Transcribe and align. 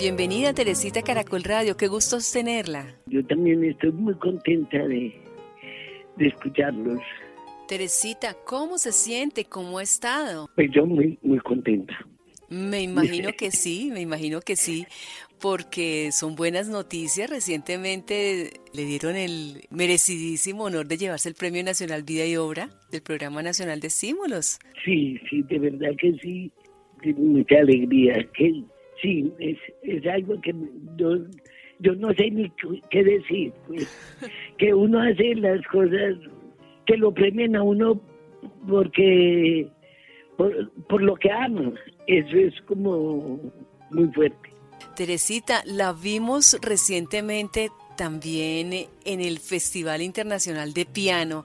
Bienvenida 0.00 0.54
Teresita 0.54 1.02
Caracol 1.02 1.42
Radio, 1.42 1.76
qué 1.76 1.86
gusto 1.86 2.16
tenerla. 2.32 2.86
Yo 3.04 3.22
también 3.26 3.62
estoy 3.62 3.92
muy 3.92 4.14
contenta 4.14 4.78
de, 4.78 5.12
de 6.16 6.26
escucharlos. 6.26 6.98
Teresita, 7.68 8.34
¿cómo 8.46 8.78
se 8.78 8.92
siente? 8.92 9.44
¿Cómo 9.44 9.76
ha 9.76 9.82
estado? 9.82 10.48
Pues 10.54 10.70
yo 10.72 10.86
muy, 10.86 11.18
muy 11.20 11.38
contenta. 11.40 11.94
Me 12.48 12.80
imagino 12.80 13.34
que 13.36 13.50
sí, 13.50 13.90
me 13.92 14.00
imagino 14.00 14.40
que 14.40 14.56
sí, 14.56 14.86
porque 15.38 16.12
son 16.12 16.34
buenas 16.34 16.70
noticias. 16.70 17.28
Recientemente 17.28 18.54
le 18.72 18.84
dieron 18.86 19.16
el 19.16 19.66
merecidísimo 19.68 20.64
honor 20.64 20.88
de 20.88 20.96
llevarse 20.96 21.28
el 21.28 21.34
Premio 21.34 21.62
Nacional 21.62 22.04
Vida 22.04 22.24
y 22.24 22.36
Obra 22.36 22.70
del 22.90 23.02
Programa 23.02 23.42
Nacional 23.42 23.80
de 23.80 23.88
Estímulos. 23.88 24.60
Sí, 24.82 25.20
sí, 25.28 25.42
de 25.42 25.58
verdad 25.58 25.90
que 26.00 26.14
sí, 26.22 26.50
mucha 27.18 27.58
alegría. 27.58 28.26
Que, 28.32 28.64
sí, 29.02 29.32
es, 29.38 29.58
es 29.82 30.06
algo 30.06 30.40
que 30.40 30.54
yo, 30.96 31.18
yo 31.80 31.94
no 31.94 32.12
sé 32.14 32.30
ni 32.30 32.50
qué 32.90 33.04
decir, 33.04 33.52
pues, 33.66 33.88
que 34.58 34.74
uno 34.74 35.00
hace 35.00 35.34
las 35.36 35.64
cosas 35.68 36.16
que 36.86 36.96
lo 36.96 37.12
premien 37.12 37.56
a 37.56 37.62
uno 37.62 38.00
porque 38.68 39.68
por, 40.36 40.72
por 40.88 41.02
lo 41.02 41.16
que 41.16 41.30
ama. 41.30 41.72
Eso 42.06 42.36
es 42.36 42.54
como 42.62 43.38
muy 43.90 44.08
fuerte. 44.14 44.50
Teresita, 44.96 45.62
la 45.66 45.92
vimos 45.92 46.58
recientemente 46.62 47.70
también 48.00 48.72
en 49.04 49.20
el 49.20 49.38
Festival 49.40 50.00
Internacional 50.00 50.72
de 50.72 50.86
Piano, 50.86 51.44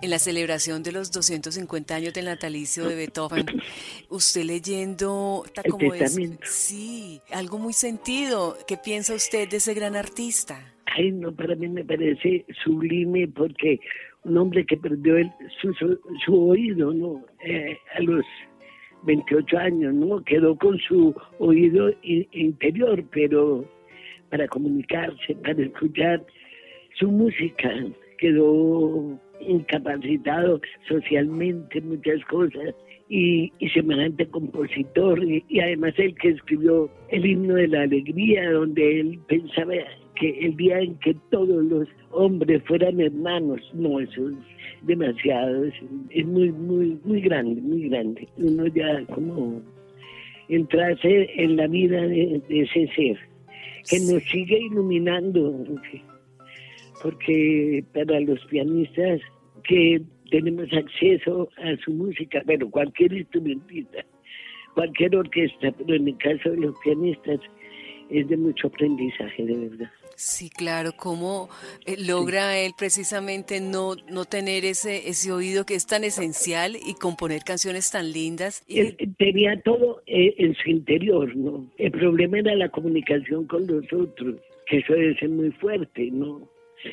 en 0.00 0.10
la 0.10 0.20
celebración 0.20 0.84
de 0.84 0.92
los 0.92 1.10
250 1.10 1.96
años 1.96 2.14
del 2.14 2.26
natalicio 2.26 2.88
de 2.88 2.94
Beethoven. 2.94 3.44
Usted 4.08 4.44
leyendo, 4.44 5.42
como 5.68 5.94
es, 5.94 6.16
sí, 6.44 7.20
algo 7.32 7.58
muy 7.58 7.72
sentido. 7.72 8.56
¿Qué 8.68 8.76
piensa 8.76 9.16
usted 9.16 9.48
de 9.48 9.56
ese 9.56 9.74
gran 9.74 9.96
artista? 9.96 10.74
Ay, 10.96 11.10
no, 11.10 11.34
para 11.34 11.56
mí 11.56 11.66
me 11.66 11.84
parece 11.84 12.46
sublime 12.62 13.26
porque 13.26 13.80
un 14.22 14.38
hombre 14.38 14.64
que 14.64 14.76
perdió 14.76 15.16
el, 15.16 15.32
su, 15.60 15.74
su, 16.24 16.50
oído, 16.50 16.94
¿no? 16.94 17.24
Eh, 17.44 17.76
a 17.96 18.00
los 18.02 18.24
28 19.02 19.58
años, 19.58 19.92
¿no? 19.92 20.22
Quedó 20.22 20.56
con 20.56 20.78
su 20.78 21.12
oído 21.40 21.90
interior, 22.04 23.02
pero 23.10 23.64
para 24.30 24.48
comunicarse, 24.48 25.34
para 25.42 25.62
escuchar 25.62 26.24
su 26.98 27.10
música, 27.10 27.70
quedó 28.18 29.18
incapacitado 29.40 30.60
socialmente, 30.88 31.80
muchas 31.82 32.24
cosas, 32.24 32.74
y, 33.08 33.52
y 33.60 33.68
semejante 33.68 34.26
compositor, 34.26 35.22
y, 35.22 35.60
además 35.60 35.94
el 35.98 36.14
que 36.16 36.30
escribió 36.30 36.90
el 37.10 37.24
himno 37.24 37.54
de 37.54 37.68
la 37.68 37.82
alegría, 37.82 38.50
donde 38.50 39.00
él 39.00 39.18
pensaba 39.28 39.74
que 40.16 40.30
el 40.40 40.56
día 40.56 40.80
en 40.80 40.96
que 40.96 41.14
todos 41.30 41.64
los 41.64 41.88
hombres 42.10 42.62
fueran 42.64 43.00
hermanos, 43.00 43.60
no, 43.74 44.00
eso 44.00 44.30
es 44.30 44.36
demasiado, 44.82 45.64
es, 46.10 46.26
muy, 46.26 46.50
muy, 46.50 46.98
muy 47.04 47.20
grande, 47.20 47.60
muy 47.60 47.88
grande. 47.88 48.26
Uno 48.38 48.66
ya 48.68 49.04
como 49.06 49.62
entrase 50.48 51.30
en 51.36 51.56
la 51.56 51.66
vida 51.66 52.00
de, 52.06 52.40
ese 52.48 52.88
ser, 52.94 53.18
que 53.88 54.00
nos 54.00 54.22
sigue 54.24 54.58
iluminando, 54.58 55.64
porque 57.02 57.84
para 57.92 58.20
los 58.20 58.44
pianistas 58.46 59.20
que 59.64 60.02
tenemos 60.30 60.72
acceso 60.72 61.48
a 61.58 61.76
su 61.84 61.92
música, 61.92 62.42
pero 62.46 62.70
cualquier 62.70 63.12
instrumentista, 63.12 64.04
cualquier 64.74 65.16
orquesta, 65.16 65.72
pero 65.72 65.94
en 65.94 66.08
el 66.08 66.18
caso 66.18 66.50
de 66.50 66.58
los 66.58 66.74
pianistas 66.82 67.40
es 68.10 68.28
de 68.28 68.36
mucho 68.36 68.68
aprendizaje, 68.68 69.44
de 69.44 69.68
verdad. 69.68 69.90
Sí, 70.16 70.48
claro, 70.48 70.92
cómo 70.96 71.50
eh, 71.84 71.96
logra 71.98 72.58
él 72.58 72.72
precisamente 72.76 73.60
no, 73.60 73.96
no 74.10 74.24
tener 74.24 74.64
ese, 74.64 75.10
ese 75.10 75.30
oído 75.30 75.66
que 75.66 75.74
es 75.74 75.86
tan 75.86 76.04
esencial 76.04 76.74
y 76.74 76.94
componer 76.94 77.42
canciones 77.44 77.90
tan 77.90 78.10
lindas. 78.12 78.64
Él 78.66 78.96
tenía 79.18 79.60
todo 79.60 80.02
eh, 80.06 80.34
en 80.38 80.54
su 80.54 80.70
interior, 80.70 81.36
¿no? 81.36 81.70
El 81.76 81.92
problema 81.92 82.38
era 82.38 82.54
la 82.54 82.70
comunicación 82.70 83.46
con 83.46 83.66
los 83.66 83.84
otros, 83.92 84.36
que 84.66 84.78
eso 84.78 84.94
debe 84.94 85.18
ser 85.18 85.28
muy 85.28 85.50
fuerte, 85.52 86.10
¿no? 86.10 86.48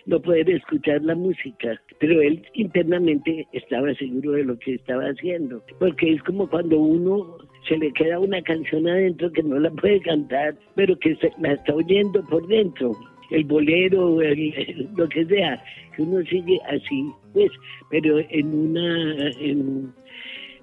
no 0.06 0.20
poder 0.20 0.50
escuchar 0.50 1.02
la 1.04 1.14
música, 1.16 1.80
pero 2.00 2.22
él 2.22 2.44
internamente 2.54 3.48
estaba 3.54 3.94
seguro 3.96 4.32
de 4.32 4.44
lo 4.44 4.58
que 4.58 4.76
estaba 4.76 5.04
haciendo, 5.04 5.64
porque 5.78 6.14
es 6.14 6.24
como 6.24 6.50
cuando 6.50 6.80
uno 6.80 7.38
se 7.68 7.78
le 7.78 7.92
queda 7.94 8.20
una 8.20 8.42
canción 8.42 8.88
adentro 8.88 9.32
que 9.32 9.44
no 9.44 9.60
la 9.60 9.70
puede 9.70 10.02
cantar, 10.02 10.56
pero 10.76 10.98
que 10.98 11.18
la 11.40 11.54
está 11.54 11.76
oyendo 11.76 12.24
por 12.26 12.48
dentro 12.48 12.92
el 13.32 13.44
bolero, 13.46 14.20
lo 14.96 15.10
que 15.10 15.26
sea, 15.26 15.64
que 15.96 16.02
uno 16.02 16.24
sigue 16.26 16.60
así, 16.68 17.10
pues, 17.34 17.52
pero 17.90 18.20
en 18.30 18.54
una, 18.54 19.30
en, 19.40 19.94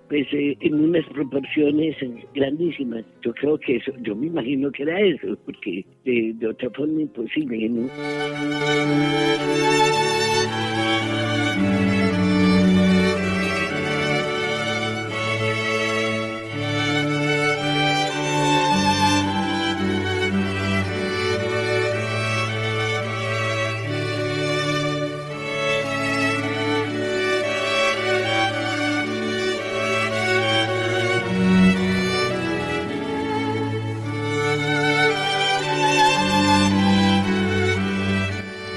pues, 0.08 0.26
eh, 0.32 0.56
en 0.60 0.74
unas 0.74 1.06
proporciones 1.06 1.96
grandísimas. 2.34 3.04
Yo 3.22 3.32
creo 3.34 3.58
que 3.58 3.76
eso, 3.76 3.92
yo 4.02 4.14
me 4.16 4.26
imagino 4.26 4.70
que 4.72 4.82
era 4.82 5.00
eso, 5.00 5.38
porque 5.44 5.84
de, 6.04 6.32
de 6.34 6.46
otra 6.48 6.70
forma 6.70 7.00
imposible, 7.02 7.68
¿no? 7.68 7.88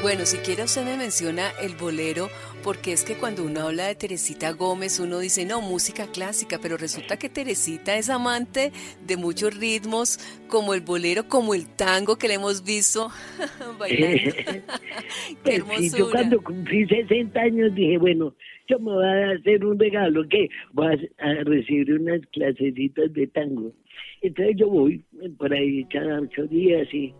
Bueno, 0.03 0.25
si 0.25 0.35
quiere 0.39 0.63
usted 0.63 0.83
me 0.83 0.97
menciona 0.97 1.51
el 1.61 1.77
bolero, 1.77 2.27
porque 2.61 2.91
es 2.91 3.05
que 3.05 3.15
cuando 3.15 3.45
uno 3.45 3.61
habla 3.61 3.87
de 3.87 3.95
Teresita 3.95 4.51
Gómez, 4.51 4.99
uno 4.99 5.19
dice, 5.19 5.45
no, 5.45 5.61
música 5.61 6.07
clásica, 6.11 6.59
pero 6.61 6.75
resulta 6.75 7.17
que 7.17 7.29
Teresita 7.29 7.95
es 7.95 8.09
amante 8.09 8.73
de 9.07 9.15
muchos 9.15 9.57
ritmos, 9.57 10.19
como 10.49 10.73
el 10.73 10.81
bolero, 10.81 11.29
como 11.29 11.53
el 11.53 11.73
tango 11.77 12.17
que 12.17 12.27
le 12.27 12.33
hemos 12.33 12.65
visto 12.65 13.11
bailando. 13.79 14.35
Qué 15.45 15.55
hermosura. 15.55 15.97
yo 15.97 16.11
cuando 16.11 16.43
cumplí 16.43 16.85
60 16.85 17.39
años 17.39 17.73
dije, 17.73 17.97
bueno, 17.97 18.35
yo 18.67 18.79
me 18.79 18.91
voy 18.91 19.05
a 19.05 19.31
hacer 19.31 19.63
un 19.63 19.79
regalo, 19.79 20.27
que 20.27 20.49
voy 20.73 21.09
a 21.19 21.33
recibir 21.45 21.93
unas 21.93 22.19
clasecitas 22.33 23.13
de 23.13 23.27
tango. 23.27 23.71
Entonces 24.21 24.57
yo 24.57 24.67
voy 24.67 25.01
por 25.37 25.53
ahí 25.53 25.85
cada 25.85 26.19
ocho 26.19 26.45
días 26.47 26.93
y 26.93 27.13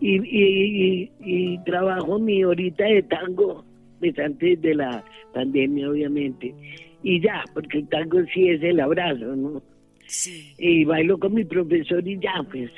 y, 0.00 0.16
y, 0.16 1.10
y, 1.20 1.58
trabajo 1.64 2.18
mi 2.18 2.42
horita 2.42 2.84
de 2.84 3.02
tango, 3.02 3.64
pues 3.98 4.18
antes 4.18 4.60
de 4.62 4.74
la 4.74 5.04
pandemia 5.34 5.90
obviamente, 5.90 6.54
y 7.02 7.20
ya, 7.20 7.44
porque 7.54 7.78
el 7.78 7.88
tango 7.88 8.18
sí 8.32 8.48
es 8.48 8.62
el 8.62 8.80
abrazo, 8.80 9.36
¿no? 9.36 9.62
Sí. 10.06 10.54
Y 10.58 10.84
bailo 10.84 11.18
con 11.18 11.34
mi 11.34 11.44
profesor 11.44 12.06
y 12.06 12.18
ya, 12.18 12.42
pues, 12.50 12.70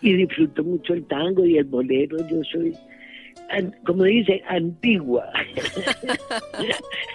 y 0.00 0.14
disfruto 0.14 0.64
mucho 0.64 0.94
el 0.94 1.06
tango 1.06 1.44
y 1.44 1.58
el 1.58 1.64
bolero, 1.64 2.16
yo 2.28 2.42
soy, 2.44 2.74
como 3.86 4.04
dice, 4.04 4.42
antigua. 4.48 5.30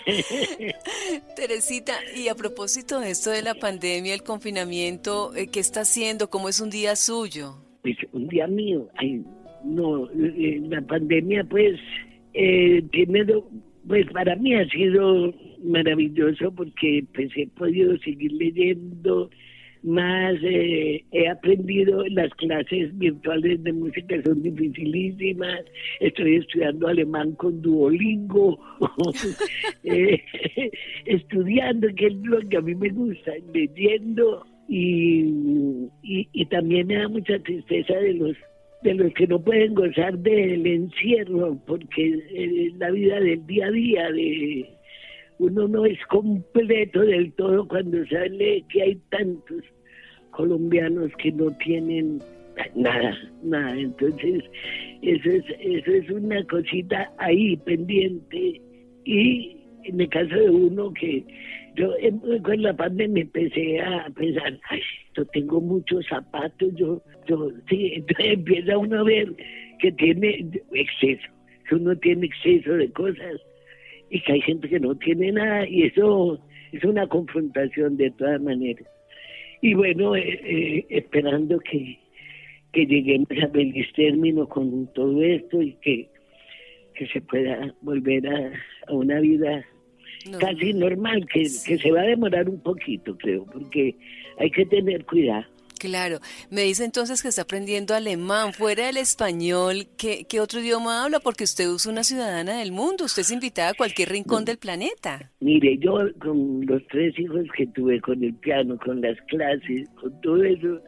Teresita, 1.36 1.94
y 2.16 2.28
a 2.28 2.36
propósito 2.36 3.00
de 3.00 3.12
esto 3.12 3.32
de 3.32 3.41
la 3.41 3.56
pandemia, 3.56 4.14
el 4.14 4.24
confinamiento, 4.24 5.36
eh, 5.36 5.47
¿qué 5.47 5.59
está 5.59 5.82
haciendo? 5.82 6.29
¿Cómo 6.29 6.50
es 6.50 6.62
un 6.62 6.70
día 6.70 6.96
suyo? 6.96 7.63
Pues 7.84 7.97
un 8.14 8.28
día 8.28 8.47
mío, 8.47 8.88
ay, 8.96 9.24
no, 9.64 10.09
eh, 10.12 10.62
la 10.70 10.82
pandemia 10.82 11.44
pues, 11.44 11.80
eh, 12.34 12.82
primero, 12.91 13.47
pues 13.88 14.08
para 14.12 14.35
mí 14.38 14.56
ha 14.56 14.68
sido 14.70 15.34
maravilloso 15.64 16.52
porque 16.53 17.06
pues 17.14 17.30
he 17.35 17.47
podido 17.47 17.97
seguir 18.00 18.32
leyendo 18.32 19.30
más, 19.84 20.35
eh, 20.41 21.03
he 21.12 21.28
aprendido 21.28 22.06
las 22.08 22.34
clases 22.35 22.97
virtuales 22.97 23.62
de 23.64 23.74
música 23.74 24.16
son 24.24 24.41
dificilísimas, 24.41 25.62
estoy 26.00 26.38
estudiando 26.38 26.88
alemán 26.88 27.34
con 27.34 27.62
Duolingo, 27.62 28.59
eh, 29.84 30.24
estudiando, 31.06 31.88
que 31.96 32.08
es 32.08 32.16
lo 32.16 32.40
que 32.47 32.58
a 32.58 32.62
mí 32.62 32.76
me 32.76 32.90
gusta, 32.90 33.34
leyendo 33.53 34.46
y, 34.68 35.90
y, 36.02 36.46
también 36.46 36.88
me 36.88 36.96
da 36.96 37.08
mucha 37.08 37.38
tristeza 37.40 37.96
de 37.96 38.14
los 38.14 38.38
de 38.82 38.94
los 38.96 39.14
que 39.14 39.28
no 39.28 39.42
pueden 39.42 39.76
gozar 39.76 40.18
del 40.20 40.68
encierro 40.68 41.58
porque 41.66 42.22
eh, 42.32 42.72
la 42.78 42.92
vida 42.92 43.20
del 43.20 43.46
día 43.46 43.68
a 43.68 43.72
día 43.72 44.12
de 44.12 44.70
uno 45.40 45.68
no 45.68 45.86
es 45.86 45.98
completo 46.08 47.02
del 47.02 47.32
todo 47.34 47.68
cuando 47.68 48.06
sale 48.08 48.64
que 48.70 48.82
hay 48.82 48.96
tantos 49.10 49.64
colombianos 50.32 51.12
que 51.18 51.32
no 51.32 51.50
tienen 51.58 52.20
nada, 52.76 53.18
nada. 53.44 53.80
Entonces, 53.80 54.44
eso 55.02 55.30
es, 55.30 55.44
eso 55.60 55.92
es 55.92 56.10
una 56.10 56.44
cosita 56.46 57.12
ahí 57.18 57.58
pendiente. 57.58 58.62
Y 59.06 59.58
en 59.84 60.02
el 60.02 60.10
caso 60.10 60.36
de 60.36 60.50
uno 60.50 60.94
que 60.94 61.24
yo 61.75 61.91
con 62.43 62.61
la 62.61 62.73
pandemia 62.75 63.23
empecé 63.23 63.81
a 63.81 64.09
pensar, 64.16 64.59
ay, 64.70 64.81
yo 65.16 65.25
tengo 65.25 65.59
muchos 65.59 66.05
zapatos, 66.08 66.73
yo, 66.75 67.02
yo, 67.28 67.49
sí, 67.70 67.93
entonces 67.96 68.25
empieza 68.34 68.78
uno 68.78 68.99
a 68.99 69.03
ver 69.03 69.34
que 69.79 69.91
tiene 69.93 70.49
exceso, 70.73 71.28
que 71.67 71.75
uno 71.75 71.96
tiene 71.97 72.28
exceso 72.28 72.73
de 72.73 72.91
cosas 72.91 73.41
y 74.09 74.22
que 74.22 74.34
hay 74.34 74.41
gente 74.41 74.70
que 74.70 74.79
no 74.79 74.96
tiene 74.96 75.31
nada 75.31 75.67
y 75.67 75.84
eso 75.84 76.40
es 76.72 76.84
una 76.84 77.08
confrontación 77.08 77.97
de 77.97 78.11
todas 78.11 78.41
maneras. 78.41 78.87
Y 79.61 79.73
bueno, 79.73 80.16
eh, 80.16 80.40
eh, 80.43 80.85
esperando 80.90 81.59
que, 81.59 81.97
que 82.72 82.85
lleguemos 82.85 83.29
a 83.41 83.47
feliz 83.47 83.87
término 83.96 84.47
con 84.47 84.91
todo 84.93 85.23
esto 85.23 85.61
y 85.61 85.73
que, 85.81 86.09
que 86.96 87.08
se 87.08 87.22
pueda 87.22 87.73
volver 87.81 88.28
a 88.28 88.93
una 88.93 89.19
vida 89.22 89.66
casi 90.40 90.73
normal, 90.73 91.25
que, 91.31 91.43
que 91.66 91.78
se 91.78 91.91
va 91.91 92.02
a 92.02 92.05
demorar 92.05 92.49
un 92.49 92.59
poquito, 92.59 93.17
creo, 93.17 93.46
porque 93.46 93.96
hay 94.37 94.52
que 94.52 94.66
tener 94.66 95.05
cuidado. 95.05 95.46
Claro, 95.84 96.20
me 96.49 96.61
dice 96.61 96.85
entonces 96.85 97.22
que 97.22 97.28
está 97.28 97.41
aprendiendo 97.41 97.93
alemán, 97.93 98.53
fuera 98.53 98.85
del 98.85 98.96
español, 98.96 99.87
¿qué, 99.97 100.25
¿qué, 100.29 100.40
otro 100.40 100.61
idioma 100.61 101.03
habla? 101.03 101.20
Porque 101.20 101.43
usted 101.43 101.66
es 101.66 101.85
una 101.85 102.05
ciudadana 102.05 102.59
del 102.59 102.72
mundo, 102.72 103.03
usted 103.03 103.23
es 103.23 103.31
invitada 103.31 103.72
a 103.72 103.73
cualquier 103.73 104.08
rincón 104.08 104.46
del 104.46 104.58
planeta. 104.58 105.29
Mire, 105.41 105.78
yo 105.79 105.97
con 106.20 106.66
los 106.66 106.81
tres 106.87 107.19
hijos 107.19 107.41
que 107.58 107.67
tuve, 107.67 107.99
con 107.99 108.23
el 108.23 108.34
piano, 108.35 108.78
con 108.78 109.02
las 109.02 109.19
clases, 109.28 109.90
con 109.99 110.22
todo 110.22 110.41
eso, 110.46 110.79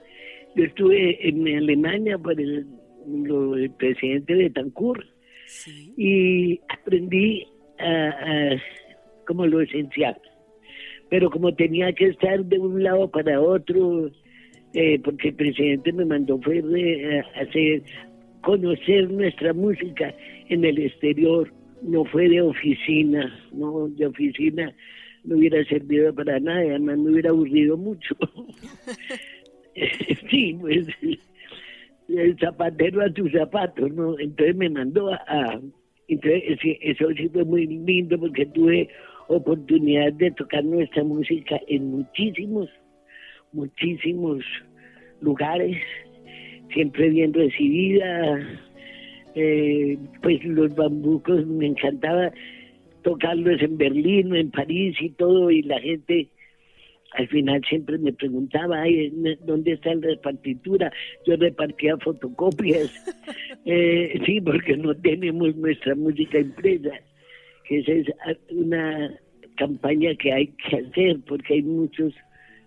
yo 0.55 0.63
estuve 0.63 1.27
en 1.27 1.45
Alemania 1.45 2.17
por 2.17 2.39
el, 2.39 2.65
presidente 3.77 4.33
de 4.33 4.49
Tancur 4.49 5.05
y 5.97 6.59
aprendí 6.69 7.45
a 7.79 8.55
como 9.25 9.45
lo 9.45 9.62
esencial. 9.62 10.18
Pero 11.10 11.30
como 11.30 11.54
tenía 11.54 11.94
que 11.94 12.07
estar 12.07 12.44
de 12.45 12.60
un 12.60 12.83
lado 12.83 13.10
para 13.10 13.39
otro, 13.39 14.10
eh, 14.74 15.00
porque 15.04 15.30
el 15.30 15.36
presidente 15.36 15.94
me 15.94 16.06
mandó 16.06 16.39
fue 16.42 16.62
de, 16.62 17.24
hacer 17.36 17.83
conocer 18.42 19.10
nuestra 19.10 19.54
música 19.54 20.13
en 20.50 20.66
el 20.66 20.80
exterior, 20.80 21.51
no 21.81 22.06
fue 22.06 22.30
de 22.30 22.42
oficina, 22.42 23.39
no 23.51 23.88
de 23.89 24.07
oficina 24.07 24.74
no 25.25 25.38
hubiera 25.38 25.63
servido 25.66 26.13
para 26.13 26.39
nada, 26.39 26.62
además 26.62 26.98
me 27.00 27.12
hubiera 27.12 27.30
aburrido 27.31 27.77
mucho. 27.77 28.16
sí, 30.30 30.57
pues 30.60 30.88
el 32.10 32.38
zapatero 32.39 33.01
a 33.01 33.10
tus 33.10 33.31
zapatos, 33.31 33.92
¿no? 33.94 34.18
Entonces 34.19 34.56
me 34.56 34.69
mandó 34.69 35.12
a... 35.12 35.60
entonces 36.07 36.60
eso 36.81 37.07
sí 37.18 37.30
fue 37.30 37.44
muy 37.44 37.66
lindo 37.66 38.19
porque 38.19 38.45
tuve 38.48 38.89
oportunidad 39.27 40.13
de 40.13 40.31
tocar 40.31 40.63
nuestra 40.63 41.04
música 41.04 41.60
en 41.68 41.92
muchísimos, 41.92 42.69
muchísimos 43.51 44.44
lugares, 45.22 45.77
siempre 46.74 47.10
bien 47.10 47.33
recibida. 47.33 48.39
Eh, 49.36 49.98
pues 50.22 50.44
los 50.45 50.74
bambucos 50.75 51.45
me 51.45 51.68
encantaba 51.68 52.31
tocarlos 53.04 53.62
en 53.62 53.77
Berlín, 53.77 54.36
en 54.36 54.50
París 54.50 54.95
y 55.00 55.10
todo, 55.10 55.51
y 55.51 55.62
la 55.62 55.80
gente 55.80 56.30
al 57.12 57.27
final 57.27 57.62
siempre 57.69 57.98
me 57.98 58.13
preguntaba, 58.13 58.81
Ay, 58.81 59.12
¿dónde 59.45 59.74
están 59.74 60.01
las 60.01 60.18
partituras? 60.19 60.92
Yo 61.25 61.36
repartía 61.36 61.98
fotocopias, 61.98 62.92
eh, 63.66 64.19
sí, 64.25 64.42
porque 64.42 64.77
no 64.77 64.95
tenemos 64.95 65.56
nuestra 65.56 65.95
música 65.95 66.39
impresa 66.39 66.92
que 67.67 67.79
esa 67.79 67.91
es 67.91 68.07
una 68.50 69.19
campaña 69.57 70.15
que 70.15 70.31
hay 70.31 70.47
que 70.47 70.77
hacer 70.77 71.19
porque 71.27 71.56
hay 71.56 71.63
muchos 71.63 72.13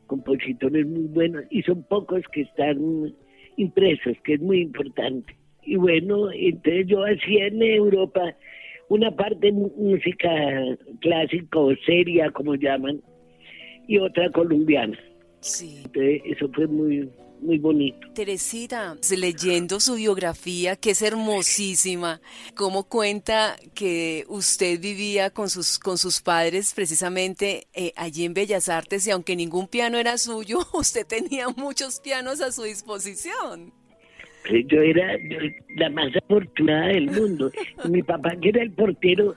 compositores 0.07 0.87
muy 0.87 1.05
buenos 1.05 1.45
y 1.51 1.63
son 1.63 1.83
pocos 1.85 2.23
que 2.33 2.43
están 2.43 3.15
impresos, 3.57 4.17
que 4.25 4.35
es 4.35 4.41
muy 4.41 4.63
importante. 4.63 5.37
Y 5.63 5.77
bueno, 5.77 6.31
entonces 6.33 6.87
yo 6.87 7.05
hacía 7.05 7.47
en 7.47 7.63
Europa 7.63 8.35
una 8.89 9.11
parte 9.15 9.53
música 9.53 10.31
clásica 11.01 11.59
o 11.59 11.75
seria, 11.85 12.31
como 12.31 12.55
llaman, 12.55 13.03
y 13.87 13.99
otra 13.99 14.31
colombiana. 14.31 14.99
Sí. 15.41 15.83
Entonces 15.85 16.23
eso 16.25 16.49
fue 16.55 16.67
muy 16.67 17.11
muy 17.41 17.59
bonito. 17.59 18.09
Teresita, 18.15 18.97
leyendo 19.17 19.81
su 19.81 19.95
biografía, 19.95 20.77
que 20.77 20.91
es 20.91 21.03
hermosísima, 21.03 22.21
cómo 22.55 22.85
cuenta 22.85 23.57
que 23.75 24.25
usted 24.29 24.81
vivía 24.81 25.31
con 25.31 25.49
sus, 25.49 25.79
con 25.79 25.99
sus 25.99 26.21
padres 26.21 26.73
precisamente 26.75 27.67
eh, 27.75 27.93
allí 27.97 28.25
en 28.25 28.35
Bellas 28.35 28.69
Artes 28.69 29.07
y 29.07 29.11
aunque 29.11 29.37
ningún 29.37 29.69
piano 29.69 29.99
era 29.99 30.19
suyo, 30.19 30.59
usted 30.73 31.07
tenía 31.07 31.49
muchos 31.49 32.01
pianos 32.01 32.41
a 32.41 32.53
su 32.53 32.63
disposición. 32.63 33.73
Yo 34.67 34.81
era 34.81 35.19
la 35.77 35.91
más 35.91 36.15
afortunada 36.17 36.89
del 36.89 37.11
mundo. 37.11 37.51
Mi 37.89 38.03
papá, 38.03 38.35
que 38.41 38.49
era 38.49 38.63
el 38.63 38.73
portero, 38.73 39.35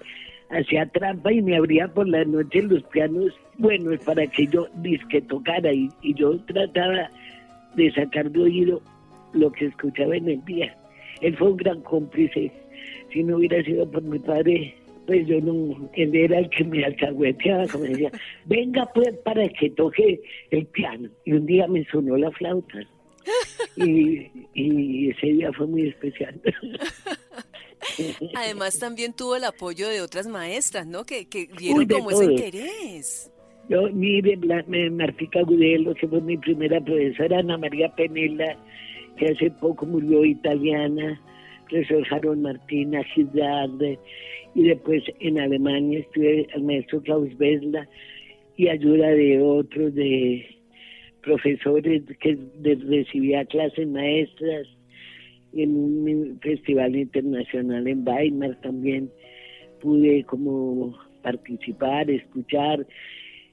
hacía 0.50 0.86
trampa 0.88 1.34
y 1.34 1.42
me 1.42 1.58
abría 1.58 1.88
por 1.88 2.08
la 2.08 2.24
noche 2.24 2.62
los 2.62 2.84
pianos 2.84 3.34
buenos 3.58 4.00
para 4.06 4.26
que 4.28 4.48
yo 4.48 4.68
disque 4.76 5.22
tocara 5.22 5.74
y, 5.74 5.90
y 6.02 6.14
yo 6.14 6.38
trataba 6.46 7.10
de 7.76 7.92
sacar 7.92 8.32
de 8.32 8.42
oído 8.42 8.82
lo 9.34 9.52
que 9.52 9.68
escuchaba 9.68 10.16
en 10.16 10.30
el 10.30 10.46
día. 10.46 10.76
Él 11.22 11.38
fue 11.38 11.52
un 11.52 11.58
gran 11.58 11.82
cómplice. 11.82 12.52
Si 13.12 13.24
no 13.24 13.38
hubiera 13.38 13.64
sido 13.64 13.90
por 13.90 14.02
mi 14.04 14.20
padre, 14.20 14.76
pues 15.06 15.28
yo 15.28 15.40
no, 15.42 15.90
él 15.94 16.16
era 16.16 16.40
el 16.40 16.50
que 16.50 16.64
me 16.64 16.84
alcahueteaba, 16.84 17.68
como 17.68 17.86
decía, 17.86 18.12
venga 18.46 18.86
pues 18.94 19.16
para 19.24 19.48
que 19.50 19.70
toque 19.72 20.22
el 20.52 20.66
piano. 20.68 21.10
Y 21.26 21.34
un 21.34 21.46
día 21.46 21.68
me 21.68 21.86
sonó 21.86 22.18
la 22.18 22.32
flauta. 22.32 22.80
Y, 23.76 24.32
y 24.54 25.10
ese 25.12 25.28
día 25.28 25.52
fue 25.54 25.68
muy 25.68 25.90
especial. 25.90 26.42
Además 28.36 28.80
también 28.80 29.14
tuvo 29.14 29.36
el 29.36 29.44
apoyo 29.44 29.88
de 29.90 30.02
otras 30.02 30.28
maestras, 30.28 30.88
¿no? 30.88 31.06
Que, 31.06 31.28
que 31.28 31.50
vieron 31.58 31.88
como 31.88 32.12
ese 32.12 32.26
interés. 32.26 33.32
Yo, 33.72 33.90
mire, 33.94 34.36
Martica 34.92 35.44
Gudelo, 35.44 35.94
que 35.94 36.06
fue 36.06 36.20
mi 36.20 36.36
primera 36.36 36.82
profesora, 36.82 37.40
Ana 37.40 37.58
María 37.58 37.88
Penela, 37.96 38.58
que 39.16 39.28
hace 39.28 39.50
poco 39.50 39.86
murió 39.86 40.26
italiana, 40.26 41.18
profesor 41.70 42.04
Jaron 42.04 42.42
Martina, 42.42 43.02
Gildarde, 43.16 43.98
y 44.56 44.64
después 44.64 45.04
en 45.22 45.40
Alemania 45.40 46.00
estuve 46.00 46.50
al 46.54 46.64
maestro 46.64 47.02
Klaus 47.02 47.38
Besla 47.38 47.88
y 48.58 48.68
ayuda 48.68 49.08
de 49.12 49.42
otros, 49.42 49.96
de 49.96 50.46
profesores 51.22 52.04
que 52.20 52.38
recibía 52.90 53.46
clases 53.46 53.88
maestras 53.88 54.68
en 55.54 55.78
un 55.78 56.40
festival 56.42 56.98
internacional 56.98 57.88
en 57.88 58.06
Weimar 58.06 58.60
también. 58.60 59.10
Pude 59.80 60.26
como 60.26 60.94
participar, 61.22 62.12
escuchar 62.12 62.86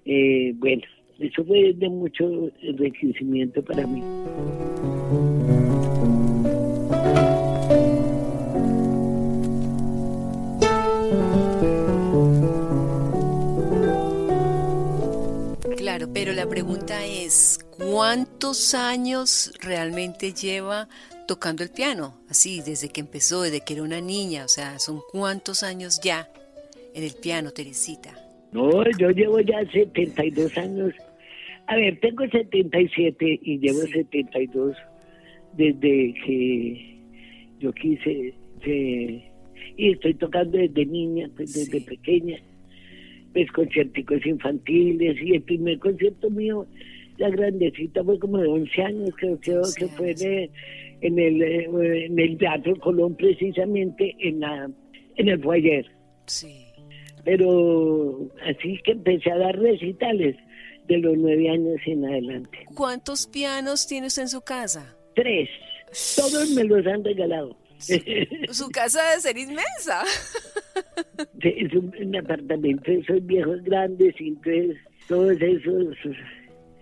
eh, 0.09 0.55
bueno, 0.57 0.83
eso 1.19 1.45
fue 1.45 1.75
de 1.75 1.89
mucho 1.91 2.51
enriquecimiento 2.63 3.63
para 3.63 3.87
mí. 3.87 4.03
Claro, 15.77 16.09
pero 16.15 16.33
la 16.33 16.49
pregunta 16.49 17.05
es, 17.05 17.59
¿cuántos 17.77 18.75
años 18.75 19.53
realmente 19.61 20.33
lleva 20.33 20.89
tocando 21.27 21.63
el 21.63 21.69
piano? 21.69 22.19
Así, 22.31 22.63
desde 22.63 22.89
que 22.89 23.01
empezó, 23.01 23.43
desde 23.43 23.61
que 23.61 23.75
era 23.75 23.83
una 23.83 24.01
niña, 24.01 24.47
o 24.47 24.49
sea, 24.49 24.79
¿son 24.79 25.03
cuántos 25.13 25.63
años 25.63 26.01
ya 26.03 26.31
en 26.95 27.05
el 27.05 27.13
piano, 27.13 27.51
Teresita? 27.51 28.28
No, 28.53 28.83
yo 28.99 29.11
llevo 29.11 29.41
ya 29.41 29.65
72 29.71 30.57
años. 30.57 30.95
A 31.67 31.77
ver, 31.77 32.01
tengo 32.01 32.27
77 32.27 33.41
y 33.43 33.59
llevo 33.59 33.81
72 33.81 34.77
desde 35.57 36.15
que 36.25 36.99
yo 37.61 37.73
quise. 37.73 38.35
y 39.77 39.93
estoy 39.93 40.15
tocando 40.15 40.57
desde 40.57 40.87
niña, 40.87 41.29
pues 41.37 41.53
desde 41.53 41.81
pequeña. 41.83 42.39
Pues 43.35 43.53
conciertos 43.53 44.25
infantiles 44.25 45.21
y 45.23 45.35
el 45.35 45.43
primer 45.43 45.79
concierto 45.79 46.31
mío, 46.31 46.67
la 47.19 47.29
grandecita, 47.29 48.03
fue 48.03 48.19
como 48.19 48.39
de 48.39 48.49
11 48.49 48.83
años, 48.83 49.11
creo, 49.19 49.39
que 49.39 49.87
fue 49.89 50.15
en 51.03 51.19
el, 51.19 51.43
en 51.43 52.19
el 52.19 52.39
Teatro 52.39 52.75
Colón, 52.77 53.15
precisamente 53.15 54.17
en, 54.21 54.41
la, 54.41 54.71
en 55.17 55.29
el 55.29 55.39
foyer. 55.43 55.85
Sí 56.25 56.68
pero 57.29 58.27
así 58.49 58.81
que 58.85 58.93
empecé 58.93 59.31
a 59.31 59.37
dar 59.37 59.59
recitales 59.59 60.35
de 60.87 60.97
los 60.97 61.15
nueve 61.19 61.51
años 61.51 61.79
en 61.85 62.07
adelante. 62.07 62.59
¿Cuántos 62.75 63.27
pianos 63.27 63.87
tiene 63.87 64.07
usted 64.07 64.23
en 64.23 64.29
su 64.31 64.41
casa? 64.41 64.97
Tres. 65.15 65.51
Todos 66.17 66.49
me 66.53 66.65
los 66.65 66.87
han 66.87 67.05
regalado. 67.05 67.55
Su 68.51 68.71
casa 68.71 69.03
debe 69.11 69.21
ser 69.21 69.39
inmensa. 69.39 70.03
Es 71.41 71.73
un, 71.75 72.17
apartamento, 72.17 72.91
esos 72.93 73.25
viejos 73.27 73.63
grandes, 73.65 74.15
entonces 74.21 74.77
todos 75.09 75.37
esos 75.41 75.97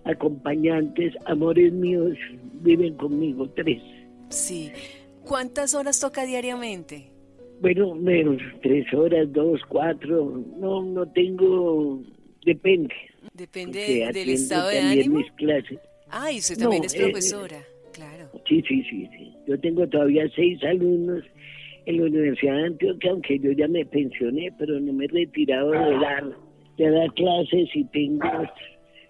acompañantes, 0.05 1.15
amores 1.25 1.73
míos, 1.73 2.17
viven 2.61 2.95
conmigo, 2.97 3.49
tres. 3.51 3.81
Sí. 4.29 4.71
¿Cuántas 5.25 5.75
horas 5.75 5.99
toca 5.99 6.27
diariamente? 6.27 7.16
Bueno, 7.61 7.95
menos, 7.95 8.41
tres 8.63 8.93
horas, 8.93 9.33
dos, 9.33 9.61
cuatro, 9.69 10.45
no, 10.59 10.83
no 10.83 11.07
tengo, 11.13 12.03
depende. 12.45 12.95
Depende 13.33 14.11
del 14.13 14.29
estado 14.31 14.69
de 14.69 14.81
ánimo. 14.81 15.19
mis 15.19 15.31
clases. 15.33 15.79
Ah, 16.11 16.31
y 16.31 16.39
usted 16.39 16.59
también 16.59 16.85
es 16.85 16.95
eh, 16.95 17.01
profesora, 17.01 17.63
claro. 17.93 18.31
Sí, 18.47 18.63
sí, 18.69 18.83
sí, 18.89 19.09
sí. 19.17 19.35
Yo 19.49 19.59
tengo 19.59 19.87
todavía 19.89 20.25
seis 20.35 20.63
alumnos 20.65 21.25
en 21.87 21.99
la 21.99 22.05
Universidad 22.05 22.57
de 22.57 22.67
Antioquia, 22.67 23.11
aunque 23.11 23.39
yo 23.39 23.53
ya 23.53 23.69
me 23.69 23.85
pensioné, 23.87 24.53
pero 24.59 24.79
no 24.79 24.93
me 24.93 25.07
he 25.07 25.09
retirado 25.09 25.71
de 25.71 25.99
dar, 25.99 26.25
de 26.77 26.91
dar 26.91 27.13
clases 27.15 27.69
y 27.75 27.85
tengo 27.87 28.29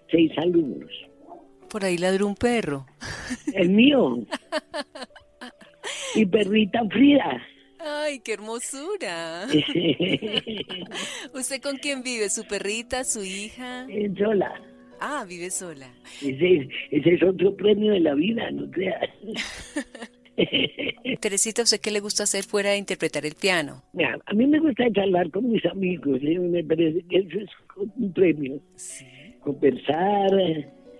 seis 0.09 0.31
alumnos. 0.37 0.91
Por 1.69 1.83
ahí 1.83 1.97
ladró 1.97 2.27
un 2.27 2.35
perro. 2.35 2.85
El 3.53 3.69
mío. 3.69 4.19
y 6.15 6.25
perrita 6.25 6.81
Frida. 6.89 7.41
Ay, 7.89 8.19
qué 8.19 8.33
hermosura. 8.33 9.47
¿Usted 11.33 11.61
con 11.61 11.77
quién 11.77 12.03
vive? 12.03 12.29
¿Su 12.29 12.45
perrita, 12.45 13.03
su 13.03 13.23
hija? 13.23 13.87
Sola. 14.17 14.61
Ah, 14.99 15.25
vive 15.27 15.49
sola. 15.49 15.87
Ese, 16.21 16.67
ese 16.91 17.13
es 17.13 17.23
otro 17.23 17.55
premio 17.55 17.93
de 17.93 17.99
la 18.01 18.13
vida, 18.15 18.51
no 18.51 18.69
creas. 18.71 19.09
Teresita, 21.21 21.63
¿usted 21.63 21.79
qué 21.79 21.91
le 21.91 21.99
gusta 21.99 22.23
hacer 22.23 22.43
fuera 22.43 22.71
de 22.71 22.77
interpretar 22.77 23.25
el 23.25 23.35
piano? 23.35 23.83
a 24.25 24.33
mí 24.33 24.45
me 24.45 24.59
gusta 24.59 24.83
charlar 24.91 25.31
con 25.31 25.49
mis 25.49 25.65
amigos, 25.65 26.19
¿eh? 26.21 26.37
me 26.39 26.63
parece 26.63 27.03
que 27.09 27.17
eso 27.19 27.39
es 27.39 27.49
un 27.95 28.13
premio. 28.13 28.59
Conversar, 29.41 30.31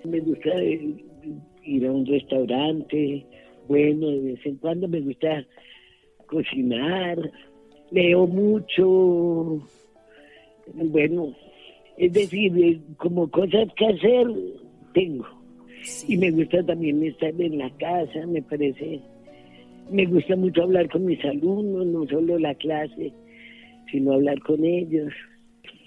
me 0.05 0.19
gusta 0.21 0.49
ir 0.63 1.85
a 1.85 1.91
un 1.91 2.05
restaurante, 2.05 3.25
bueno, 3.67 4.07
de 4.07 4.19
vez 4.21 4.45
en 4.45 4.55
cuando 4.55 4.87
me 4.87 5.01
gusta 5.01 5.45
cocinar, 6.27 7.17
leo 7.91 8.27
mucho, 8.27 9.61
bueno, 10.73 11.33
es 11.97 12.13
decir, 12.13 12.79
como 12.97 13.29
cosas 13.29 13.67
que 13.75 13.87
hacer, 13.87 14.27
tengo. 14.93 15.25
Y 16.07 16.17
me 16.17 16.31
gusta 16.31 16.63
también 16.63 17.03
estar 17.03 17.33
en 17.39 17.57
la 17.57 17.69
casa, 17.77 18.25
me 18.27 18.41
parece 18.41 19.01
me 19.89 20.05
gusta 20.05 20.35
mucho 20.35 20.63
hablar 20.63 20.89
con 20.89 21.05
mis 21.05 21.23
alumnos, 21.23 21.85
no 21.85 22.07
solo 22.07 22.37
la 22.37 22.53
clase, 22.55 23.13
sino 23.91 24.13
hablar 24.13 24.39
con 24.39 24.63
ellos. 24.65 25.13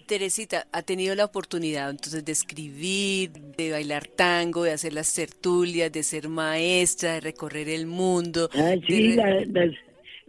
Teresita, 0.06 0.66
¿ha 0.72 0.82
tenido 0.82 1.14
la 1.14 1.24
oportunidad 1.24 1.88
entonces 1.88 2.24
de 2.24 2.32
escribir, 2.32 3.30
de 3.30 3.70
bailar 3.70 4.06
tango, 4.08 4.64
de 4.64 4.72
hacer 4.72 4.92
las 4.92 5.14
tertulias, 5.14 5.92
de 5.92 6.02
ser 6.02 6.28
maestra, 6.28 7.14
de 7.14 7.20
recorrer 7.20 7.68
el 7.68 7.86
mundo? 7.86 8.50
Ah, 8.54 8.74
sí, 8.86 9.14
las 9.14 9.72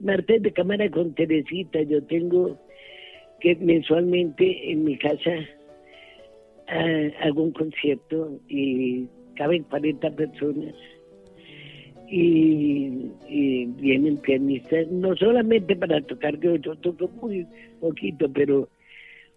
martes 0.01 0.41
de 0.41 0.51
cámara 0.51 0.89
con 0.89 1.13
Teresita. 1.13 1.81
Yo 1.83 2.03
tengo 2.03 2.57
que 3.39 3.55
mensualmente 3.55 4.71
en 4.71 4.83
mi 4.83 4.97
casa 4.97 5.31
ah, 6.67 7.07
hago 7.23 7.43
un 7.43 7.51
concierto 7.51 8.39
y 8.47 9.07
caben 9.35 9.63
40 9.63 10.11
personas 10.11 10.75
y, 12.11 12.89
vienen 13.79 14.17
pianistas, 14.17 14.87
no 14.89 15.15
solamente 15.15 15.75
para 15.75 16.01
tocar, 16.01 16.37
que 16.39 16.59
yo 16.59 16.75
toco 16.75 17.07
muy 17.21 17.47
poquito, 17.79 18.29
pero 18.31 18.67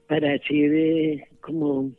para 0.09 0.35
hacer 0.35 0.75
eh, 0.75 1.25
como 1.41 1.93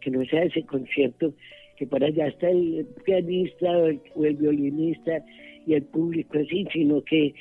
que 0.00 0.10
no 0.10 0.24
sea 0.26 0.42
ese 0.42 0.64
concierto, 0.64 1.32
que 1.76 1.86
para 1.86 2.08
allá 2.08 2.26
está 2.26 2.50
el 2.50 2.86
pianista 3.04 3.70
o 4.14 4.24
el, 4.24 4.36
violinista 4.36 5.24
y 5.66 5.74
el 5.74 5.84
público 5.84 6.38
así, 6.38 6.66
sino 6.72 7.02
que 7.02 7.32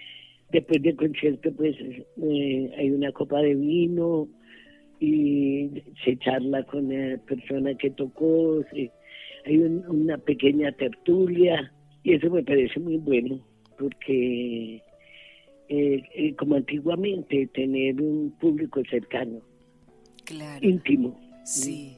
después 0.56 0.82
del 0.82 0.96
concierto 0.96 1.52
pues 1.54 1.76
eh, 1.80 2.72
hay 2.78 2.92
una 2.92 3.12
copa 3.12 3.40
de 3.42 3.56
vino 3.56 4.28
y 5.00 5.84
se 6.04 6.18
charla 6.18 6.64
con 6.64 6.90
la 6.90 7.18
persona 7.18 7.76
que 7.76 7.92
tocó, 7.92 8.64
hay 9.46 9.58
una 9.58 10.18
pequeña 10.18 10.72
tertulia 10.72 11.72
y 12.04 12.14
eso 12.14 12.30
me 12.30 12.44
parece 12.44 12.80
muy 12.80 12.98
bueno, 12.98 13.40
porque 13.78 14.82
eh, 15.68 16.04
eh, 16.14 16.36
como 16.36 16.56
antiguamente, 16.56 17.48
tener 17.48 18.00
un 18.00 18.32
público 18.40 18.82
cercano, 18.90 19.42
íntimo. 20.62 21.20
Sí, 21.44 21.98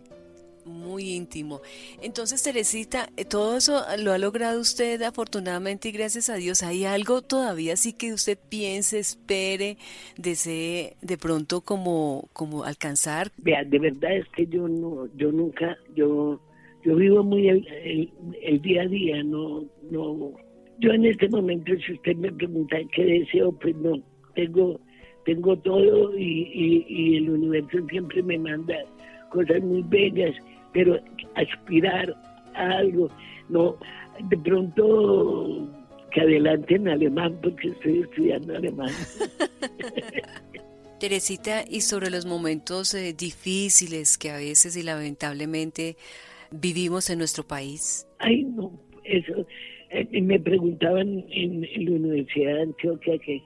muy 0.67 1.13
íntimo. 1.13 1.62
Entonces, 2.01 2.43
Teresita, 2.43 3.09
eh, 3.17 3.25
todo 3.25 3.57
eso 3.57 3.83
lo 4.00 4.12
ha 4.12 4.17
logrado 4.17 4.59
usted 4.59 5.01
afortunadamente 5.01 5.89
y 5.89 5.91
gracias 5.91 6.29
a 6.29 6.36
Dios. 6.36 6.63
¿Hay 6.63 6.86
algo 6.86 7.21
todavía 7.21 7.75
sí 7.75 7.93
que 7.93 8.13
usted 8.13 8.38
piense, 8.50 9.00
espere, 9.00 9.77
desee 10.17 10.95
de 11.01 11.17
pronto 11.17 11.62
como, 11.62 12.27
como 12.33 12.63
alcanzar? 12.63 13.31
Vea, 13.38 13.63
de 13.63 13.79
verdad 13.79 14.15
es 14.17 14.27
que 14.36 14.47
yo 14.47 14.67
no, 14.67 15.07
yo 15.15 15.31
nunca, 15.31 15.77
yo 15.95 16.39
yo 16.88 16.95
vivo 16.95 17.21
muy 17.21 17.50
el, 17.50 18.62
día 18.62 18.83
a 18.83 18.88
día, 18.88 19.21
no, 19.21 19.65
no. 19.91 20.31
Yo 20.79 20.91
en 20.91 21.05
este 21.05 21.27
momento, 21.27 21.74
si 21.86 21.91
usted 21.91 22.15
me 22.15 22.31
pregunta 22.31 22.77
qué 22.93 23.03
deseo, 23.03 23.51
pues 23.51 23.75
no, 23.75 24.01
tengo, 24.36 24.79
tengo 25.25 25.57
todo 25.57 26.17
y, 26.17 26.86
y, 26.88 27.17
el 27.17 27.29
universo 27.29 27.86
siempre 27.89 28.24
me 28.24 28.38
manda 28.38 28.75
cosas 29.31 29.62
muy 29.63 29.83
bellas, 29.83 30.33
pero 30.74 31.00
aspirar 31.36 32.15
a 32.55 32.77
algo, 32.77 33.09
no, 33.50 33.77
de 34.29 34.38
pronto 34.38 35.67
que 36.12 36.21
adelante 36.21 36.75
en 36.75 36.88
alemán 36.88 37.38
porque 37.41 37.69
estoy 37.69 38.01
estudiando 38.01 38.55
alemán. 38.55 38.89
Teresita, 41.00 41.63
y 41.69 41.81
sobre 41.81 42.09
los 42.09 42.25
momentos 42.25 42.95
eh, 42.95 43.13
difíciles 43.13 44.17
que 44.17 44.31
a 44.31 44.38
veces 44.38 44.75
y 44.75 44.81
lamentablemente 44.81 45.95
vivimos 46.51 47.09
en 47.09 47.19
nuestro 47.19 47.43
país? 47.43 48.07
Ay, 48.19 48.43
no, 48.43 48.71
eso. 49.03 49.45
Eh, 49.91 50.21
me 50.21 50.39
preguntaban 50.39 51.25
en, 51.29 51.62
la 51.62 51.91
Universidad 51.91 52.55
de 52.55 52.62
Antioquia 52.63 53.17
que, 53.19 53.41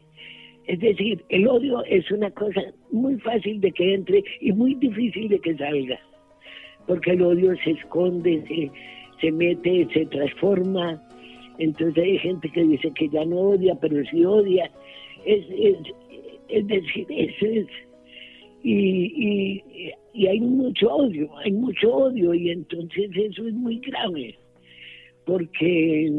es 0.66 0.80
decir, 0.80 1.24
el 1.30 1.48
odio 1.48 1.84
es 1.86 2.10
una 2.12 2.32
cosa 2.32 2.62
muy 2.92 3.20
fácil 3.20 3.62
de 3.62 3.72
que 3.72 3.94
entre 3.94 4.24
y 4.40 4.52
muy 4.52 4.76
difícil 4.76 5.30
de 5.30 5.40
que 5.40 5.56
salga, 5.58 6.00
porque 6.88 7.12
el 7.12 7.22
odio 7.22 7.56
se 7.64 7.72
esconde, 7.72 8.44
se, 8.48 8.72
se 9.20 9.32
mete, 9.32 9.88
se 9.94 10.06
transforma. 10.08 11.02
Entonces 11.58 12.04
hay 12.04 12.18
gente 12.20 12.50
que 12.50 12.64
dice 12.64 12.92
que 12.96 13.10
ya 13.10 13.26
no 13.26 13.38
odia, 13.38 13.76
pero 13.76 14.04
sí 14.06 14.26
odia. 14.26 14.70
Es, 15.26 15.46
es, 15.50 15.78
es 16.50 16.68
decir, 16.68 17.06
eso 17.10 17.46
es 17.46 17.68
y, 18.64 19.64
y, 20.14 20.28
hay 20.28 20.40
mucho 20.40 20.94
odio, 20.94 21.36
hay 21.40 21.52
mucho 21.52 21.92
odio 21.92 22.34
y 22.34 22.52
entonces 22.52 23.10
eso 23.16 23.48
es 23.48 23.54
muy 23.54 23.80
grave, 23.80 24.38
porque 25.26 26.12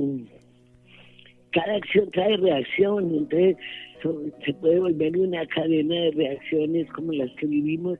cada 1.52 1.76
acción 1.76 2.10
trae 2.10 2.36
reacción, 2.36 3.14
entonces 3.14 3.56
se 4.44 4.54
puede 4.54 4.80
volver 4.80 5.16
una 5.16 5.46
cadena 5.46 5.94
de 5.94 6.10
reacciones 6.12 6.90
como 6.92 7.12
las 7.12 7.30
que 7.34 7.46
vivimos 7.46 7.98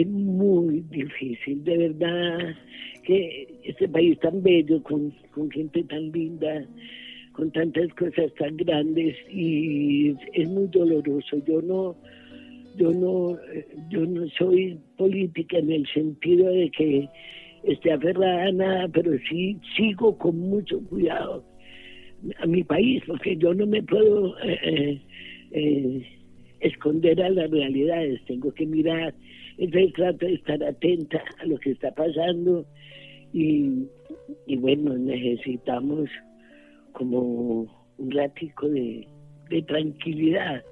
es 0.00 0.08
muy 0.08 0.80
difícil, 0.90 1.62
de 1.64 1.76
verdad 1.88 2.54
que 3.04 3.48
este 3.64 3.88
país 3.88 4.18
tan 4.20 4.42
bello, 4.42 4.82
con, 4.82 5.10
con 5.30 5.50
gente 5.50 5.82
tan 5.84 6.10
linda, 6.10 6.66
con 7.32 7.50
tantas 7.50 7.92
cosas 7.94 8.32
tan 8.38 8.56
grandes 8.56 9.16
y 9.30 10.14
es 10.32 10.48
muy 10.48 10.68
doloroso. 10.68 11.36
Yo 11.46 11.60
no 11.62 11.96
yo 12.76 12.90
no, 12.90 13.38
yo 13.88 14.04
no 14.04 14.28
soy 14.30 14.78
política 14.96 15.58
en 15.58 15.70
el 15.70 15.86
sentido 15.88 16.50
de 16.50 16.70
que 16.70 17.08
esté 17.62 17.92
aferrada 17.92 18.46
a 18.46 18.52
nada, 18.52 18.88
pero 18.88 19.12
sí 19.28 19.56
sigo 19.76 20.18
con 20.18 20.38
mucho 20.38 20.80
cuidado 20.88 21.44
a 22.38 22.46
mi 22.46 22.64
país, 22.64 23.02
porque 23.06 23.36
yo 23.36 23.54
no 23.54 23.66
me 23.66 23.82
puedo 23.82 24.36
eh, 24.40 24.58
eh, 24.62 25.00
eh, 25.52 26.06
esconder 26.60 27.22
a 27.22 27.30
las 27.30 27.50
realidades, 27.50 28.24
tengo 28.26 28.52
que 28.52 28.66
mirar, 28.66 29.14
entonces 29.58 29.92
trato 29.92 30.26
de 30.26 30.34
estar 30.34 30.62
atenta 30.62 31.22
a 31.38 31.46
lo 31.46 31.58
que 31.58 31.72
está 31.72 31.92
pasando 31.92 32.66
y, 33.32 33.86
y 34.46 34.56
bueno, 34.56 34.96
necesitamos 34.96 36.08
como 36.92 37.66
un 37.98 38.10
ratico 38.10 38.68
de, 38.68 39.06
de 39.50 39.62
tranquilidad 39.62 40.62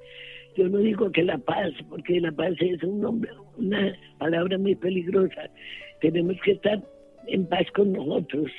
yo 0.57 0.69
no 0.69 0.79
digo 0.79 1.11
que 1.11 1.23
la 1.23 1.39
paz, 1.39 1.73
porque 1.89 2.21
la 2.21 2.33
paz 2.33 2.55
es 2.61 2.83
un 2.83 3.01
nombre, 3.01 3.31
una 3.57 3.97
palabra 4.19 4.59
muy 4.59 4.75
peligrosa. 4.75 5.49
Tenemos 6.01 6.37
que 6.45 6.53
estar 6.53 6.83
en 7.27 7.47
paz 7.47 7.67
con 7.75 7.93
nosotros. 7.93 8.51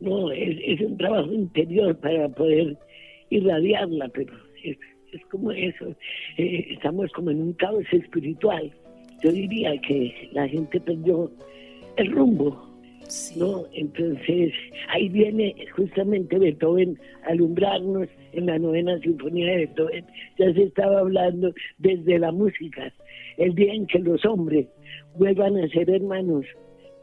no, 0.00 0.30
es, 0.30 0.80
un 0.80 0.96
trabajo 0.98 1.32
interior 1.32 1.98
para 1.98 2.28
poder 2.28 2.76
irradiarla, 3.30 4.08
pero 4.08 4.34
es, 4.62 4.76
como 5.30 5.52
eso, 5.52 5.94
eh, 6.36 6.66
estamos 6.70 7.10
como 7.12 7.30
en 7.30 7.40
un 7.40 7.52
caos 7.54 7.84
espiritual. 7.92 8.70
Yo 9.24 9.32
diría 9.32 9.80
que 9.80 10.28
la 10.32 10.46
gente 10.46 10.78
perdió 10.78 11.32
el 11.96 12.12
rumbo, 12.12 12.68
¿no? 13.36 13.64
Entonces, 13.72 14.52
ahí 14.90 15.08
viene 15.08 15.56
justamente 15.74 16.38
Beethoven 16.38 16.98
a 17.22 17.30
alumbrarnos 17.30 18.06
en 18.32 18.44
la 18.44 18.58
novena 18.58 18.98
sinfonía 18.98 19.46
de 19.46 19.56
Beethoven. 19.56 20.04
Ya 20.38 20.52
se 20.52 20.64
estaba 20.64 20.98
hablando 20.98 21.54
desde 21.78 22.18
la 22.18 22.32
música, 22.32 22.92
el 23.38 23.54
día 23.54 23.72
en 23.72 23.86
que 23.86 24.00
los 24.00 24.22
hombres 24.26 24.66
vuelvan 25.16 25.56
a 25.56 25.68
ser 25.68 25.88
hermanos. 25.88 26.44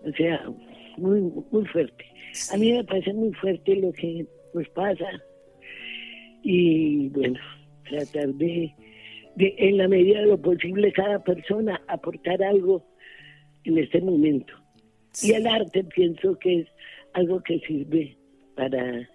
O 0.05 0.11
sea, 0.11 0.47
muy, 0.97 1.21
muy 1.51 1.65
fuerte. 1.65 2.05
A 2.53 2.57
mí 2.57 2.71
me 2.71 2.83
parece 2.83 3.13
muy 3.13 3.33
fuerte 3.33 3.77
lo 3.77 3.91
que 3.93 4.27
nos 4.53 4.69
pasa 4.69 5.07
y 6.43 7.09
bueno, 7.09 7.39
tratar 7.89 8.27
de, 8.35 8.71
de, 9.35 9.55
en 9.57 9.77
la 9.77 9.87
medida 9.87 10.21
de 10.21 10.27
lo 10.27 10.41
posible, 10.41 10.91
cada 10.91 11.23
persona 11.23 11.81
aportar 11.87 12.41
algo 12.43 12.85
en 13.63 13.77
este 13.77 14.01
momento. 14.01 14.53
Y 15.21 15.33
el 15.33 15.47
arte 15.47 15.83
pienso 15.83 16.37
que 16.39 16.61
es 16.61 16.67
algo 17.13 17.41
que 17.43 17.59
sirve 17.59 18.17
para 18.55 19.09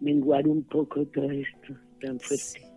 menguar 0.00 0.46
un 0.46 0.62
poco 0.64 1.04
todo 1.06 1.30
esto 1.30 1.74
tan 2.00 2.20
fuerte. 2.20 2.68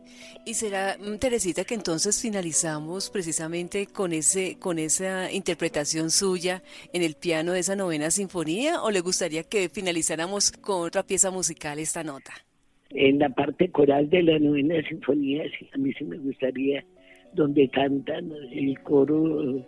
Y 0.45 0.55
será, 0.55 0.97
mm, 0.99 1.17
Teresita, 1.17 1.63
que 1.63 1.75
entonces 1.75 2.19
finalizamos 2.21 3.09
precisamente 3.09 3.87
con 3.87 4.11
ese, 4.11 4.57
con 4.59 4.79
esa 4.79 5.31
interpretación 5.31 6.09
suya 6.09 6.63
en 6.93 7.03
el 7.03 7.15
piano 7.15 7.53
de 7.53 7.59
esa 7.59 7.75
novena 7.75 8.11
sinfonía, 8.11 8.81
o 8.81 8.91
le 8.91 9.01
gustaría 9.01 9.43
que 9.43 9.69
finalizáramos 9.69 10.51
con 10.51 10.81
otra 10.81 11.03
pieza 11.03 11.31
musical 11.31 11.79
esta 11.79 12.03
nota? 12.03 12.33
En 12.93 13.19
la 13.19 13.29
parte 13.29 13.69
coral 13.69 14.09
de 14.09 14.23
la 14.23 14.39
novena 14.39 14.81
sinfonía, 14.87 15.43
sí, 15.57 15.69
a 15.73 15.77
mí 15.77 15.93
sí 15.93 16.03
me 16.03 16.17
gustaría, 16.17 16.83
donde 17.33 17.69
cantan 17.69 18.31
el 18.51 18.79
coro, 18.81 19.65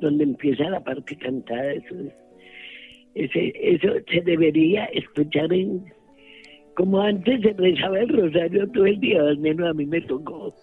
donde 0.00 0.24
empieza 0.24 0.70
la 0.70 0.82
parte 0.82 1.16
cantada, 1.16 1.72
eso, 1.72 1.94
ese, 3.14 3.52
eso 3.54 3.88
se 4.10 4.20
debería 4.22 4.86
escuchar 4.86 5.52
en 5.52 5.84
como 6.74 7.00
antes 7.00 7.40
se 7.40 7.52
rezaba 7.54 7.98
el 7.98 8.08
rosario 8.08 8.68
todo 8.70 8.86
el 8.86 9.00
día, 9.00 9.20
al 9.20 9.38
menos 9.38 9.68
a 9.68 9.74
mí 9.74 9.84
me 9.84 10.00
tocó 10.02 10.54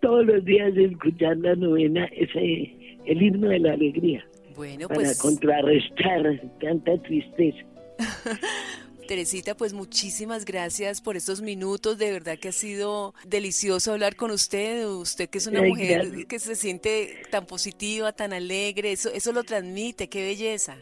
todos 0.00 0.26
los 0.26 0.44
días 0.44 0.76
escuchar 0.76 1.36
la 1.38 1.54
novena, 1.56 2.04
ese 2.12 2.70
el 3.06 3.22
himno 3.22 3.48
de 3.48 3.58
la 3.60 3.72
alegría. 3.72 4.24
Bueno, 4.54 4.88
para 4.88 5.00
pues... 5.00 5.20
contrarrestar 5.20 6.40
tanta 6.60 6.96
tristeza. 7.02 7.58
Teresita, 9.06 9.56
pues 9.56 9.72
muchísimas 9.72 10.44
gracias 10.44 11.00
por 11.00 11.16
estos 11.16 11.40
minutos. 11.40 11.98
De 11.98 12.10
verdad 12.10 12.38
que 12.38 12.48
ha 12.48 12.52
sido 12.52 13.14
delicioso 13.26 13.92
hablar 13.92 14.16
con 14.16 14.30
usted. 14.30 14.86
Usted 14.86 15.28
que 15.28 15.38
es 15.38 15.46
una 15.46 15.62
mujer 15.62 16.26
que 16.28 16.38
se 16.38 16.56
siente 16.56 17.22
tan 17.30 17.46
positiva, 17.46 18.12
tan 18.12 18.32
alegre. 18.32 18.92
Eso, 18.92 19.10
eso 19.12 19.32
lo 19.32 19.44
transmite. 19.44 20.08
Qué 20.08 20.24
belleza. 20.24 20.76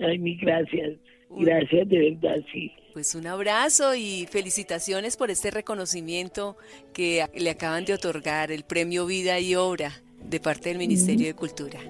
Ay, 0.00 0.18
mi 0.18 0.36
gracias. 0.36 0.98
Gracias, 1.30 1.88
de 1.88 2.10
verdad, 2.10 2.36
sí. 2.52 2.70
Pues 2.92 3.14
un 3.14 3.26
abrazo 3.26 3.94
y 3.94 4.26
felicitaciones 4.30 5.16
por 5.16 5.30
este 5.30 5.50
reconocimiento 5.50 6.56
que 6.92 7.24
le 7.34 7.50
acaban 7.50 7.84
de 7.84 7.94
otorgar, 7.94 8.52
el 8.52 8.64
Premio 8.64 9.06
Vida 9.06 9.40
y 9.40 9.56
Obra 9.56 9.92
de 10.22 10.38
parte 10.40 10.68
del 10.68 10.78
Ministerio 10.78 11.26
de 11.26 11.34
Cultura. 11.34 11.80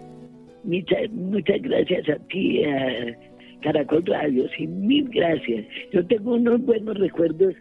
Muchas, 0.64 1.10
muchas 1.10 1.60
gracias 1.60 2.08
a 2.08 2.16
ti, 2.28 2.64
a 2.64 3.33
Caracol 3.64 4.04
Radio, 4.04 4.46
sí, 4.56 4.66
mil 4.66 5.08
gracias. 5.08 5.64
Yo 5.90 6.06
tengo 6.06 6.34
unos 6.34 6.60
buenos 6.60 6.98
recuerdos 6.98 7.54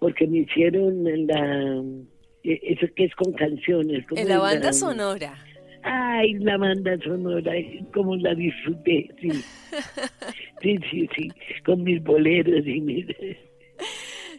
porque 0.00 0.26
me 0.26 0.38
hicieron 0.38 1.04
la, 1.28 1.82
e, 2.42 2.60
eso 2.64 2.86
que 2.96 3.04
es 3.04 3.14
con 3.14 3.32
canciones. 3.34 4.04
En 4.16 4.28
la 4.28 4.40
banda 4.40 4.72
sonora. 4.72 5.34
Ay, 5.84 6.34
la 6.40 6.56
banda 6.56 6.98
sonora, 7.04 7.52
como 7.94 8.16
la 8.16 8.34
disfruté, 8.34 9.08
sí. 9.20 9.30
Sí, 10.60 10.76
sí, 10.90 11.08
sí, 11.16 11.30
con 11.64 11.84
mis 11.84 12.02
boleros 12.02 12.66
y 12.66 12.80
mis... 12.80 13.06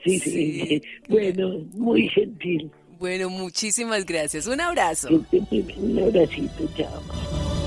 Sí, 0.03 0.19
sí, 0.19 0.81
Bueno, 1.07 1.65
muy 1.75 2.09
gentil. 2.09 2.69
Bueno, 2.99 3.29
muchísimas 3.29 4.05
gracias. 4.05 4.47
Un 4.47 4.59
abrazo. 4.59 5.07
Un 5.31 5.99
abracito, 5.99 6.69
chao. 6.75 7.58